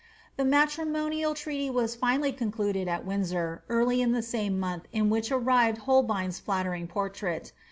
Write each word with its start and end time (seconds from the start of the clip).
The 0.35 0.45
matrimonial 0.45 1.35
treaty 1.35 1.69
was 1.69 1.93
finally 1.93 2.31
concluded 2.31 2.87
at 2.87 3.05
Windsor 3.05 3.61
early 3.69 4.01
in 4.01 4.13
the 4.13 4.23
same 4.23 4.59
month 4.59 4.87
in 4.91 5.11
which 5.11 5.31
arrived 5.31 5.77
Holbein's 5.77 6.39
flattering 6.39 6.87
portrait. 6.87 7.51